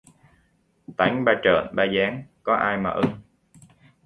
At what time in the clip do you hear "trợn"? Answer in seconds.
1.43-1.75